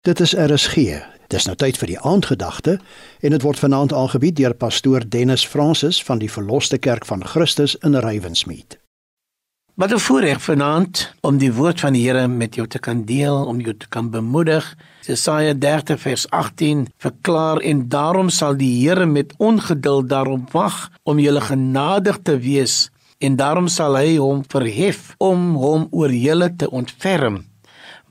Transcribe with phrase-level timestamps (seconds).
[0.00, 0.76] Dit is RSG.
[1.28, 2.78] Dis nou tyd vir die aandgedagte
[3.20, 7.74] en dit word vanaand aangebied deur pastoor Dennis Francis van die Verloste Kerk van Christus
[7.84, 8.78] in Rywensmeet.
[9.74, 13.44] Wat 'n voorreg vanaand om die woord van die Here met jou te kan deel,
[13.44, 14.76] om jou te kan bemoedig.
[15.06, 21.18] Jesaja 30 vers 18 verklaar en daarom sal die Here met ongeduld daarop wag om
[21.18, 26.70] julle genadig te wees en daarom sal hy hom verhef om hom oor julle te
[26.70, 27.49] ontferm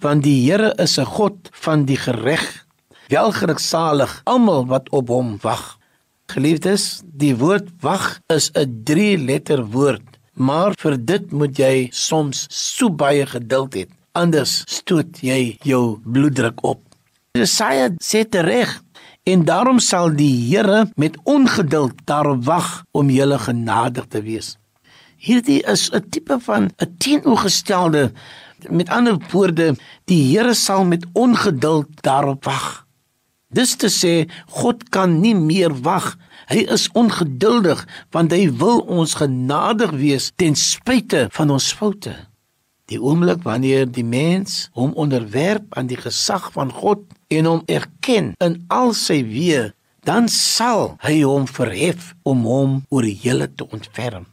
[0.00, 2.66] want die Here is 'n God van die gereg.
[3.08, 5.78] Welgeluksalig almal wat op hom wag.
[6.26, 12.90] Geliefdes, die woord wag is 'n 3-letter woord, maar vir dit moet jy soms so
[12.90, 16.80] baie geduld hê, anders stoot jy jou bloeddruk op.
[17.32, 18.82] Jesaja sê reg
[19.24, 24.56] en daarom sal die Here met ongeduld daarop wag om julle genadig te wees.
[25.16, 28.12] Hierdie is 'n tipe van 'n teenoorgestelde
[28.66, 29.76] Met ander woorde,
[30.10, 32.86] die Here sal met ongeduld daarop wag.
[33.48, 34.28] Dis te sê,
[34.60, 36.16] God kan nie meer wag.
[36.48, 42.12] Hy is ongeduldig want hy wil ons genadig wees ten spyte van ons foute.
[42.88, 48.32] Die oomblik wanneer die mens hom onderwerp aan die gesag van God en hom erken
[48.44, 49.68] in al sy weë,
[50.08, 54.24] dan sal hy hom verhef om hom oor die hele te ontferm.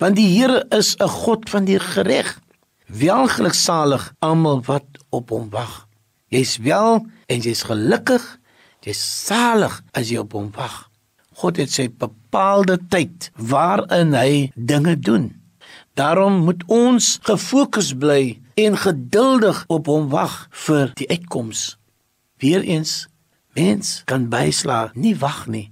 [0.00, 2.40] Want die Here is 'n God van die reg.
[2.86, 5.86] Welgeluksalig almal wat op hom wag.
[6.28, 8.22] Jy's wel en jy's gelukkig.
[8.84, 10.90] Jy's salig as jy op hom wag.
[11.34, 15.32] God het sy bepaalde tyd waarin hy dinge doen.
[15.96, 21.74] Daarom moet ons gefokus bly en geduldig op hom wag vir die uitkoms.
[22.42, 23.06] Weereens
[23.54, 25.70] mens kan bysla nie wag nie.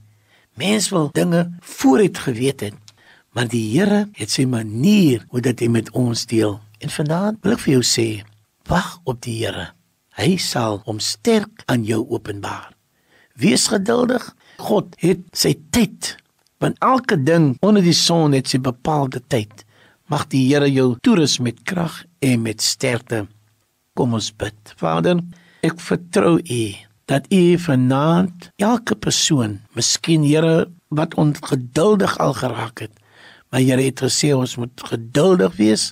[0.57, 2.93] Mens wil dinge vooruit geweet het,
[3.33, 6.61] maar die Here het sy manier hoe dit met ons deel.
[6.83, 8.07] En vanaand wil ek vir jou sê,
[8.67, 9.71] wag op die Here.
[10.19, 12.73] Hy sal hom sterk aan jou openbaar.
[13.39, 14.25] Wees geduldig.
[14.61, 16.17] God het sy tyd.
[16.63, 19.65] Want elke ding onder die son het sy bepaalde tyd.
[20.11, 23.25] Mag die Here jou toerus met krag en met sterkte.
[23.95, 24.75] Kom ons bid.
[24.81, 25.23] Vader,
[25.63, 26.65] ek vertrou U
[27.11, 32.95] dat U vanaand elke persoon, miskien Here wat ongeduldig al geraak het,
[33.53, 35.91] Maar Here het gesê ons moet geduldig wees.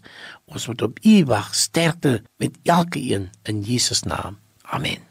[0.49, 4.39] Ons moet op U wag, sterkte met elke een in Jesus naam.
[4.63, 5.05] Amen.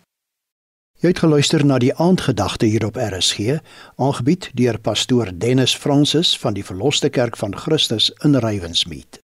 [1.00, 3.62] Jy het geluister na die aandgedagte hier op RSG,
[3.96, 9.22] aangebied deur pastoor Dennis Francis van die Verloste Kerk van Christus in Rywensmeet.